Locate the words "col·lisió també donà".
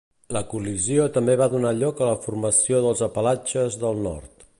0.51-1.73